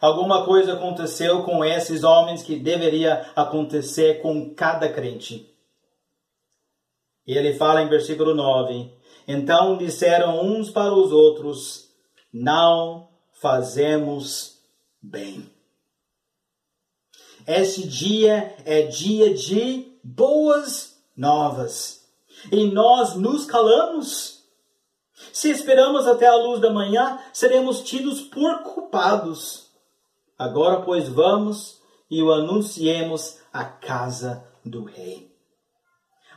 [0.00, 5.54] alguma coisa aconteceu com esses homens que deveria acontecer com cada crente.
[7.26, 8.92] E ele fala em versículo 9:
[9.28, 11.90] Então disseram uns para os outros:
[12.32, 14.55] Não fazemos
[15.06, 15.50] bem.
[17.46, 22.04] Esse dia é dia de boas novas.
[22.50, 24.44] E nós nos calamos.
[25.32, 29.70] Se esperamos até a luz da manhã, seremos tidos por culpados.
[30.38, 35.25] Agora, pois, vamos e o anunciemos à casa do rei.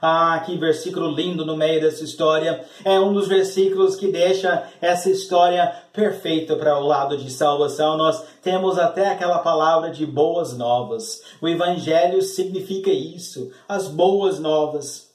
[0.01, 2.65] Ah, que versículo lindo no meio dessa história.
[2.85, 7.97] É um dos versículos que deixa essa história perfeita para o lado de salvação.
[7.97, 11.21] Nós temos até aquela palavra de boas novas.
[11.41, 15.09] O evangelho significa isso, as boas novas.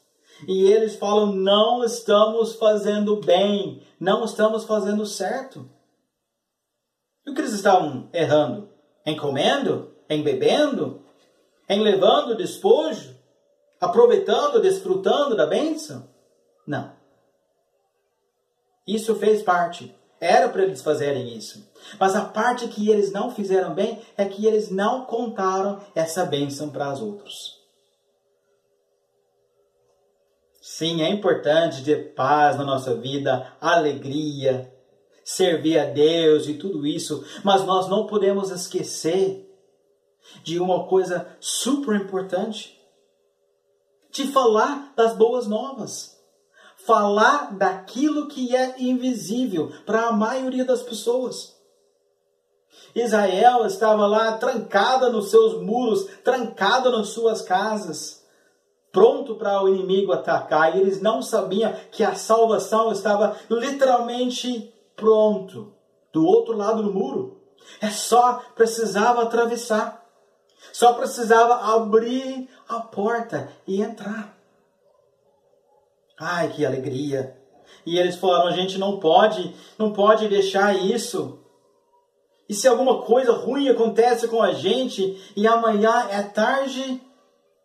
[0.47, 5.69] E eles falam: não estamos fazendo bem, não estamos fazendo certo.
[7.27, 8.69] E o que eles estavam errando?
[9.07, 9.93] Em comendo?
[10.09, 11.03] Em bebendo?
[11.69, 13.14] Em levando despojo?
[13.85, 16.09] Aproveitando, desfrutando da bênção?
[16.67, 16.93] Não.
[18.87, 19.95] Isso fez parte.
[20.21, 21.71] Era para eles fazerem isso.
[21.99, 26.71] Mas a parte que eles não fizeram bem é que eles não contaram essa bênção
[26.71, 27.63] para os outros.
[30.61, 34.73] Sim, é importante ter paz na nossa vida, alegria,
[35.23, 39.47] servir a Deus e tudo isso, mas nós não podemos esquecer
[40.43, 42.81] de uma coisa super importante
[44.15, 46.17] de falar das boas novas.
[46.87, 51.53] Falar daquilo que é invisível para a maioria das pessoas.
[52.95, 58.25] Israel estava lá trancada nos seus muros, trancada nas suas casas,
[58.93, 65.73] pronto para o inimigo atacar, e eles não sabiam que a salvação estava literalmente pronto,
[66.13, 67.41] do outro lado do muro.
[67.81, 70.05] É só precisava atravessar.
[70.73, 74.37] Só precisava abrir a porta e entrar.
[76.19, 77.37] Ai, que alegria!
[77.85, 81.41] E eles falaram: a gente não pode, não pode deixar isso.
[82.49, 87.01] E se alguma coisa ruim acontece com a gente e amanhã é tarde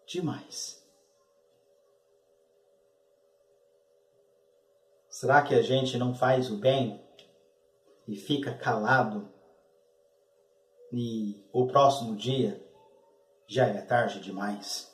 [0.07, 0.79] demais?
[5.09, 7.03] Será que a gente não faz o bem
[8.07, 9.29] e fica calado
[10.91, 12.65] e o próximo dia
[13.47, 14.88] já é tarde demais.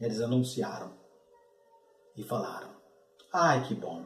[0.00, 0.92] Eles anunciaram
[2.16, 2.70] e falaram:
[3.32, 4.04] Ai, que bom.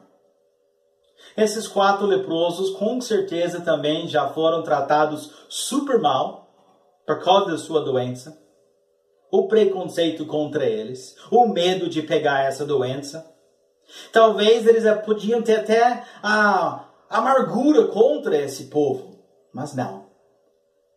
[1.37, 6.43] Esses quatro leprosos com certeza também já foram tratados super mal
[7.07, 8.41] por causa da sua doença.
[9.31, 13.31] O preconceito contra eles, o medo de pegar essa doença.
[14.13, 19.19] Talvez eles podiam ter até a amargura contra esse povo,
[19.53, 20.11] mas não.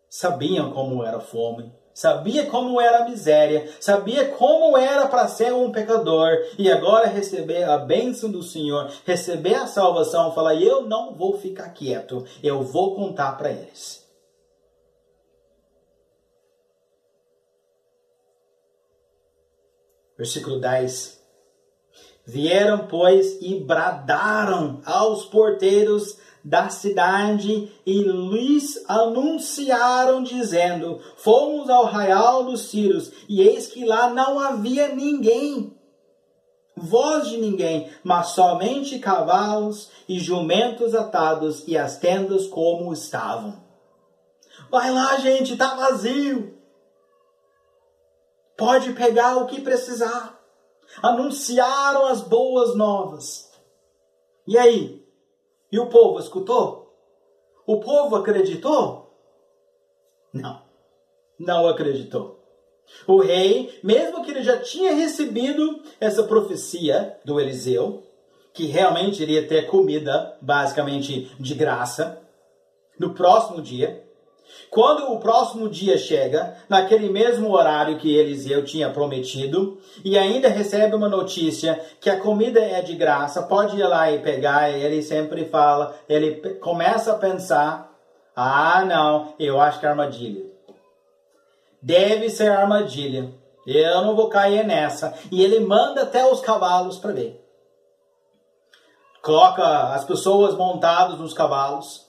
[0.10, 5.54] Sabiam como era a fome, sabia como era a miséria, sabia como era para ser
[5.54, 6.30] um pecador
[6.60, 11.70] e agora receber a bênção do Senhor, receber a salvação, falar: eu não vou ficar
[11.70, 14.06] quieto, eu vou contar para eles.
[20.18, 21.24] Versículo 10.
[22.26, 32.44] Vieram, pois, e bradaram aos porteiros da cidade e lhes anunciaram, dizendo: Fomos ao arraial
[32.44, 35.76] dos Círios, e eis que lá não havia ninguém,
[36.78, 43.66] voz de ninguém, mas somente cavalos e jumentos atados e as tendas como estavam.
[44.70, 46.56] Vai lá, gente, está vazio.
[48.56, 50.40] Pode pegar o que precisar.
[51.02, 53.52] Anunciaram as boas novas.
[54.48, 55.05] E aí?
[55.76, 56.96] E o povo escutou?
[57.68, 59.14] O povo acreditou?
[60.32, 60.62] Não,
[61.38, 62.40] não acreditou.
[63.06, 68.04] O rei, mesmo que ele já tinha recebido essa profecia do Eliseu,
[68.54, 72.26] que realmente iria ter comida basicamente de graça,
[72.98, 74.05] no próximo dia,
[74.70, 80.96] quando o próximo dia chega, naquele mesmo horário que Eliseu tinha prometido, e ainda recebe
[80.96, 85.46] uma notícia que a comida é de graça, pode ir lá e pegar, ele sempre
[85.46, 87.92] fala, ele começa a pensar:
[88.36, 90.44] ah, não, eu acho que é armadilha.
[91.82, 93.32] Deve ser armadilha.
[93.66, 95.14] Eu não vou cair nessa.
[95.32, 97.42] E ele manda até os cavalos para ver.
[99.22, 102.05] Coloca as pessoas montadas nos cavalos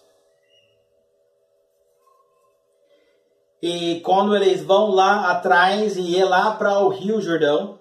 [3.68, 7.80] E quando eles vão lá atrás e ir lá para o Rio Jordão,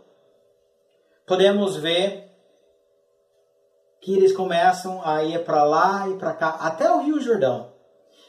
[1.27, 2.27] podemos ver
[4.01, 7.71] que eles começam a ir para lá e para cá, até o Rio Jordão.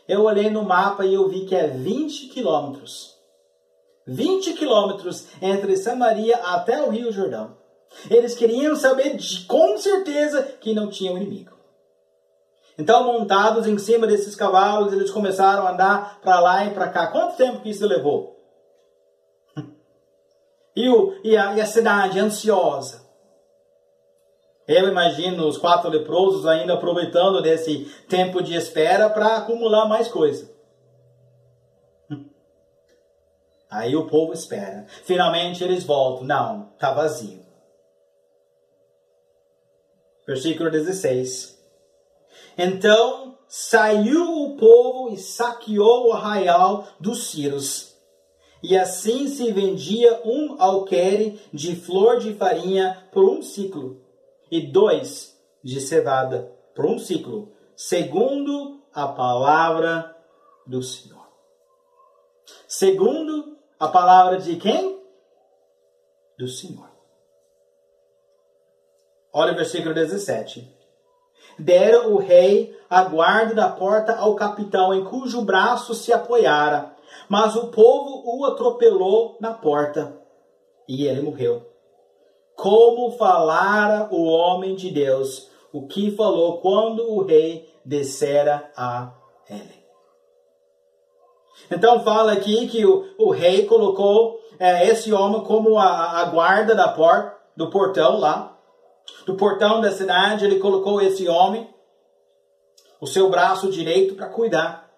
[0.07, 3.17] Eu olhei no mapa e eu vi que é 20 quilômetros.
[4.07, 7.57] 20 quilômetros entre Samaria até o Rio Jordão.
[8.11, 11.56] Eles queriam saber de, com certeza que não tinham inimigo.
[12.79, 17.07] Então, montados em cima desses cavalos, eles começaram a andar para lá e para cá.
[17.07, 18.37] Quanto tempo que isso levou?
[20.79, 23.01] E, o, e, a, e a cidade ansiosa.
[24.69, 30.55] Eu imagino os quatro leprosos ainda aproveitando desse tempo de espera para acumular mais coisa.
[33.71, 34.85] Aí o povo espera.
[35.05, 36.27] Finalmente eles voltam.
[36.27, 37.43] Não, está vazio.
[40.27, 41.56] Versículo 16.
[42.57, 47.95] Então saiu o povo e saqueou o arraial dos Círios.
[48.63, 54.01] E assim se vendia um alqueire de flor de farinha por um ciclo,
[54.51, 60.17] e dois de cevada por um ciclo, segundo a palavra
[60.67, 61.27] do Senhor.
[62.67, 65.01] Segundo a palavra de quem?
[66.39, 66.91] Do Senhor.
[69.33, 70.76] Olha o versículo 17
[71.59, 76.95] dera o rei a guarda da porta ao capitão em cujo braço se apoiara.
[77.29, 80.17] Mas o povo o atropelou na porta
[80.89, 81.67] e ele morreu.
[82.55, 89.13] Como falara o homem de Deus, o que falou quando o rei descera a
[89.49, 89.85] ele.
[91.71, 96.75] Então fala aqui que o, o rei colocou é, esse homem como a, a guarda
[96.75, 98.56] da porta, do portão lá,
[99.25, 101.69] do portão da cidade, ele colocou esse homem,
[103.01, 104.91] o seu braço direito, para cuidar.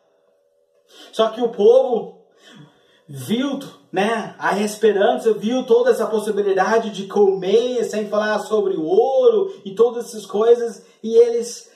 [1.13, 2.19] Só que o povo
[3.09, 3.59] viu
[3.91, 9.75] né, a esperança, viu toda essa possibilidade de comer, sem falar sobre o ouro e
[9.75, 11.71] todas essas coisas, e eles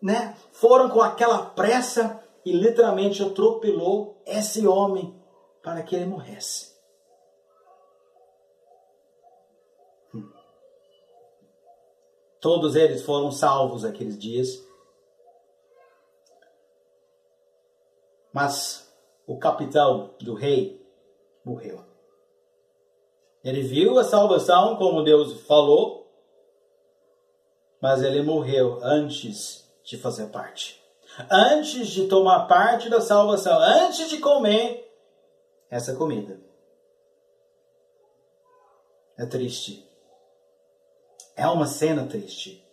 [0.00, 5.14] né, foram com aquela pressa e literalmente atropelou esse homem
[5.62, 6.69] para que ele morresse.
[12.40, 14.64] Todos eles foram salvos aqueles dias.
[18.32, 18.90] Mas
[19.26, 20.80] o capitão do rei
[21.44, 21.84] morreu.
[23.44, 26.10] Ele viu a salvação como Deus falou,
[27.80, 30.80] mas ele morreu antes de fazer parte.
[31.30, 34.90] Antes de tomar parte da salvação, antes de comer
[35.70, 36.40] essa comida.
[39.18, 39.89] É triste
[41.36, 42.64] É uma cena triste.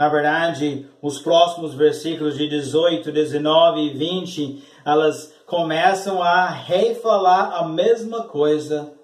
[0.00, 7.68] Na verdade, os próximos versículos de 18, 19 e 20, elas começam a refalar a
[7.68, 8.94] mesma coisa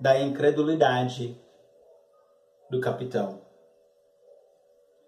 [0.00, 1.38] da incredulidade
[2.70, 3.42] do capitão.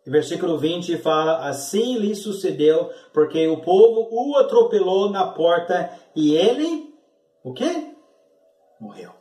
[0.07, 6.35] O versículo 20 fala: Assim lhe sucedeu, porque o povo o atropelou na porta e
[6.35, 6.95] ele,
[7.43, 7.95] o quê?
[8.81, 9.18] Morreu.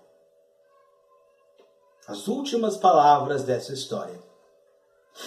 [2.07, 4.17] As últimas palavras dessa história.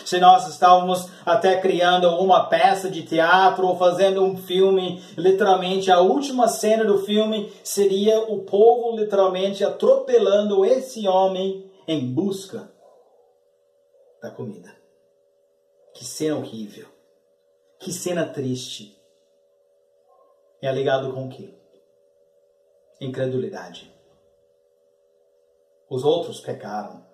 [0.05, 6.01] Se nós estávamos até criando uma peça de teatro ou fazendo um filme, literalmente a
[6.01, 12.72] última cena do filme seria o povo literalmente atropelando esse homem em busca
[14.22, 14.74] da comida.
[15.93, 16.87] Que cena horrível.
[17.78, 18.97] Que cena triste.
[20.62, 21.53] É ligado com o quê?
[23.01, 23.99] Incredulidade.
[25.91, 27.05] Os outros pecaram,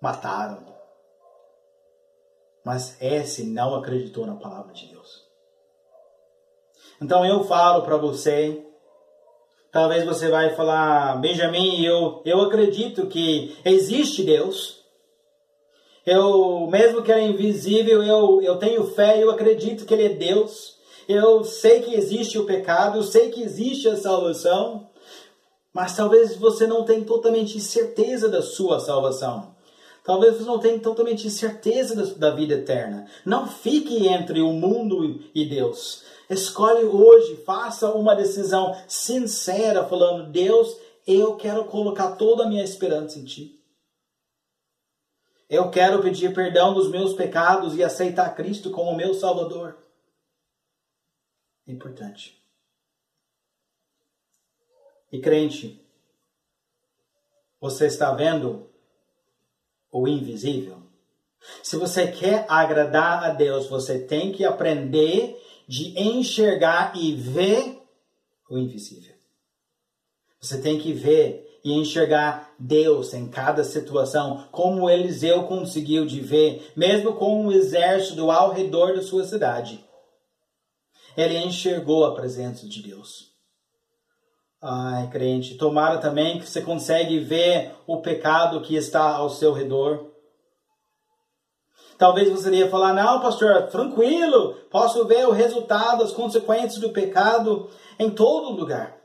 [0.00, 0.64] mataram,
[2.64, 5.26] mas esse não acreditou na palavra de Deus.
[7.00, 8.64] Então eu falo para você,
[9.72, 14.80] talvez você vai falar, Benjamin, eu, eu acredito que existe Deus.
[16.06, 20.10] Eu, mesmo que ele é invisível, eu, eu tenho fé, eu acredito que ele é
[20.10, 20.76] Deus.
[21.08, 24.88] Eu sei que existe o pecado, eu sei que existe a salvação,
[25.72, 29.54] mas talvez você não tenha totalmente certeza da sua salvação.
[30.04, 33.06] Talvez você não tenha totalmente certeza da vida eterna.
[33.24, 36.02] Não fique entre o mundo e Deus.
[36.28, 43.18] Escolhe hoje, faça uma decisão sincera, falando: Deus, eu quero colocar toda a minha esperança
[43.18, 43.58] em Ti.
[45.48, 49.76] Eu quero pedir perdão dos meus pecados e aceitar Cristo como meu Salvador.
[51.66, 52.41] É importante.
[55.12, 55.78] E crente,
[57.60, 58.66] você está vendo
[59.92, 60.82] o invisível.
[61.62, 65.38] Se você quer agradar a Deus, você tem que aprender
[65.68, 67.80] de enxergar e ver
[68.48, 69.14] o invisível.
[70.40, 76.72] Você tem que ver e enxergar Deus em cada situação, como Eliseu conseguiu de ver,
[76.74, 79.84] mesmo com um exército ao redor da sua cidade.
[81.16, 83.31] Ele enxergou a presença de Deus.
[84.64, 90.12] Ai, crente, tomara também que você consegue ver o pecado que está ao seu redor.
[91.98, 97.70] Talvez você iria falar, não, pastor, tranquilo, posso ver o resultado, as consequências do pecado
[97.98, 98.96] em todo lugar.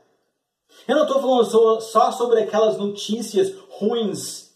[0.86, 4.52] Eu não estou falando só sobre aquelas notícias ruins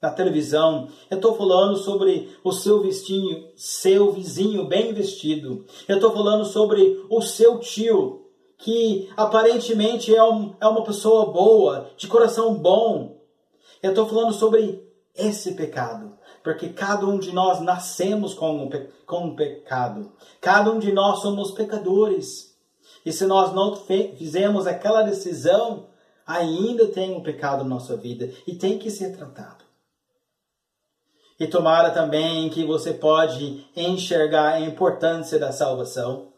[0.00, 0.88] na televisão.
[1.10, 5.66] Eu estou falando sobre o seu vizinho, seu vizinho bem vestido.
[5.86, 8.25] Eu estou falando sobre o seu tio
[8.58, 13.16] que aparentemente é, um, é uma pessoa boa, de coração bom.
[13.82, 14.82] Eu estou falando sobre
[15.14, 18.70] esse pecado, porque cada um de nós nascemos com um,
[19.04, 20.12] com um pecado.
[20.40, 22.56] Cada um de nós somos pecadores.
[23.04, 25.86] E se nós não fizemos aquela decisão,
[26.26, 29.64] ainda tem um pecado na nossa vida e tem que ser tratado.
[31.38, 36.32] E tomara também que você pode enxergar a importância da salvação.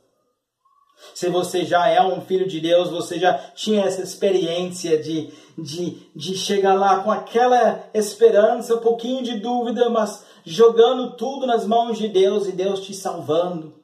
[1.14, 6.10] Se você já é um filho de Deus, você já tinha essa experiência de, de,
[6.14, 11.98] de chegar lá com aquela esperança, um pouquinho de dúvida, mas jogando tudo nas mãos
[11.98, 13.80] de Deus e Deus te salvando,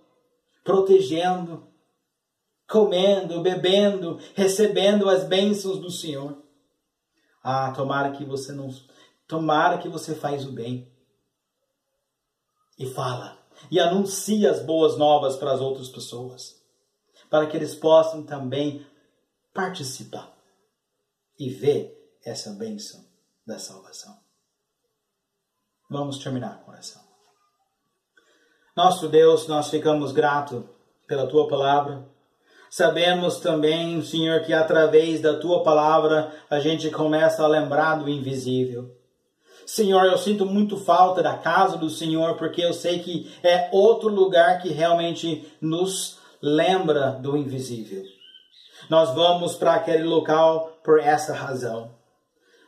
[0.62, 1.66] protegendo,
[2.68, 6.36] comendo, bebendo, recebendo as bênçãos do Senhor.
[7.42, 8.68] Ah, tomara que você não.
[9.28, 10.90] Tomara que você faz o bem.
[12.78, 13.38] E fala.
[13.70, 16.63] E anuncia as boas novas para as outras pessoas
[17.34, 18.86] para que eles possam também
[19.52, 20.32] participar
[21.36, 21.92] e ver
[22.24, 23.04] essa bênção
[23.44, 24.16] da salvação.
[25.90, 27.04] Vamos terminar com essa.
[28.76, 30.62] Nosso Deus, nós ficamos gratos
[31.08, 32.08] pela tua palavra.
[32.70, 38.96] Sabemos também, Senhor, que através da tua palavra a gente começa a lembrar do invisível.
[39.66, 44.08] Senhor, eu sinto muito falta da casa do Senhor, porque eu sei que é outro
[44.08, 48.02] lugar que realmente nos lembra do invisível.
[48.90, 51.92] Nós vamos para aquele local por essa razão.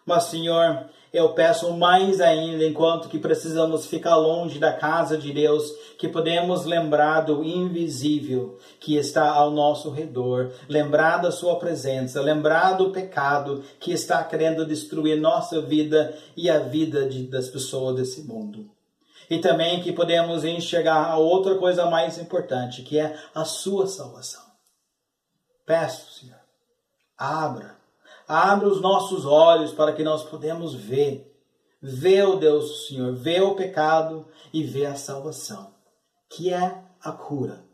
[0.06, 5.70] Mas, Senhor, eu peço mais ainda, enquanto que precisamos ficar longe da casa de Deus,
[5.98, 12.78] que podemos lembrar do invisível que está ao nosso redor, lembrar da Sua presença, lembrar
[12.78, 18.22] do pecado que está querendo destruir nossa vida e a vida de, das pessoas desse
[18.22, 18.74] mundo
[19.28, 24.44] e também que podemos enxergar a outra coisa mais importante, que é a sua salvação.
[25.64, 26.40] Peço, Senhor,
[27.18, 27.76] abra,
[28.28, 31.36] abra os nossos olhos para que nós podemos ver,
[31.82, 35.74] vê o Deus Senhor, vê o pecado e vê a salvação,
[36.30, 37.64] que é a cura.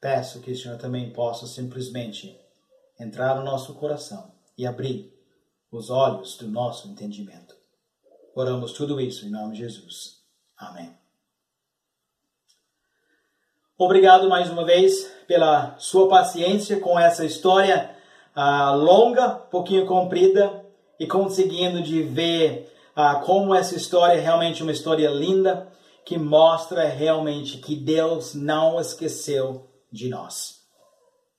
[0.00, 2.36] Peço que o Senhor também possa simplesmente
[2.98, 5.12] entrar no nosso coração e abrir
[5.70, 7.51] os olhos do nosso entendimento.
[8.34, 10.22] Oramos tudo isso em nome de Jesus.
[10.56, 10.96] Amém.
[13.76, 17.94] Obrigado mais uma vez pela sua paciência com essa história
[18.36, 20.64] uh, longa, pouquinho comprida,
[20.98, 25.68] e conseguindo de ver uh, como essa história é realmente uma história linda
[26.04, 30.60] que mostra realmente que Deus não esqueceu de nós.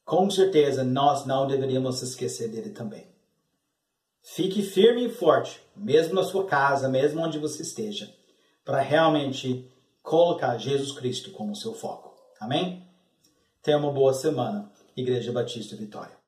[0.06, 3.13] Com certeza, nós não deveríamos esquecer dele também.
[4.26, 8.10] Fique firme e forte, mesmo na sua casa, mesmo onde você esteja,
[8.64, 9.70] para realmente
[10.02, 12.16] colocar Jesus Cristo como seu foco.
[12.40, 12.88] Amém?
[13.62, 16.23] Tenha uma boa semana, Igreja Batista Vitória.